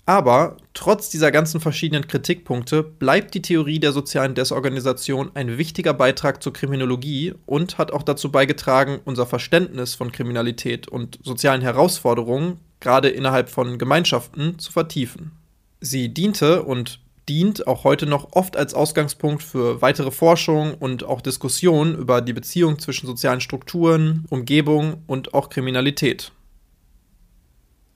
[0.07, 6.43] Aber trotz dieser ganzen verschiedenen Kritikpunkte bleibt die Theorie der sozialen Desorganisation ein wichtiger Beitrag
[6.43, 13.09] zur Kriminologie und hat auch dazu beigetragen, unser Verständnis von Kriminalität und sozialen Herausforderungen gerade
[13.09, 15.33] innerhalb von Gemeinschaften zu vertiefen.
[15.81, 21.21] Sie diente und dient auch heute noch oft als Ausgangspunkt für weitere Forschung und auch
[21.21, 26.33] Diskussionen über die Beziehung zwischen sozialen Strukturen, Umgebung und auch Kriminalität.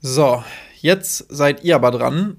[0.00, 0.44] So,
[0.80, 2.38] jetzt seid ihr aber dran.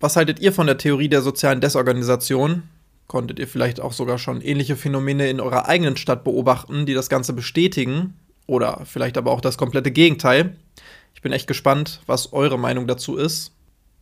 [0.00, 2.64] Was haltet ihr von der Theorie der sozialen Desorganisation?
[3.06, 7.08] Konntet ihr vielleicht auch sogar schon ähnliche Phänomene in eurer eigenen Stadt beobachten, die das
[7.08, 8.14] Ganze bestätigen?
[8.46, 10.56] Oder vielleicht aber auch das komplette Gegenteil?
[11.22, 13.52] Ich bin echt gespannt, was eure Meinung dazu ist.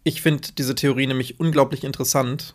[0.05, 2.55] Ich finde diese Theorie nämlich unglaublich interessant.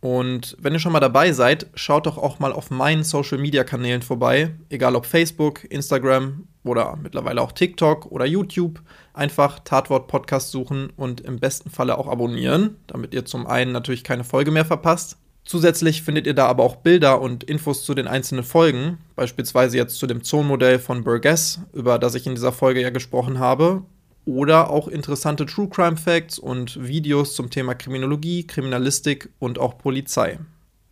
[0.00, 3.62] Und wenn ihr schon mal dabei seid, schaut doch auch mal auf meinen Social Media
[3.62, 8.82] Kanälen vorbei, egal ob Facebook, Instagram oder mittlerweile auch TikTok oder YouTube.
[9.14, 14.02] Einfach Tatwort Podcast suchen und im besten Falle auch abonnieren, damit ihr zum einen natürlich
[14.02, 15.16] keine Folge mehr verpasst.
[15.44, 19.98] Zusätzlich findet ihr da aber auch Bilder und Infos zu den einzelnen Folgen, beispielsweise jetzt
[19.98, 23.82] zu dem Zonenmodell von Burgess, über das ich in dieser Folge ja gesprochen habe,
[24.24, 30.38] oder auch interessante True Crime Facts und Videos zum Thema Kriminologie, Kriminalistik und auch Polizei.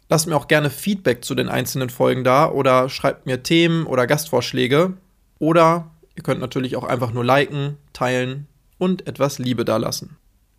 [0.08, 4.08] Lasst mir auch gerne Feedback zu den einzelnen Folgen da oder schreibt mir Themen oder
[4.08, 4.94] Gastvorschläge.
[5.38, 10.16] Oder ihr könnt natürlich auch einfach nur liken, teilen und etwas Liebe dalassen.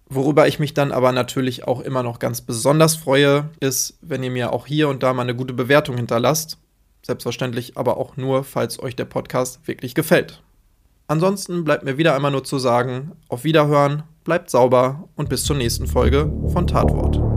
[0.08, 4.32] Worüber ich mich dann aber natürlich auch immer noch ganz besonders freue, ist, wenn ihr
[4.32, 6.58] mir auch hier und da mal eine gute Bewertung hinterlasst.
[7.02, 10.42] Selbstverständlich aber auch nur, falls euch der Podcast wirklich gefällt.
[11.12, 15.58] Ansonsten bleibt mir wieder einmal nur zu sagen, auf Wiederhören, bleibt sauber und bis zur
[15.58, 17.31] nächsten Folge von Tatwort.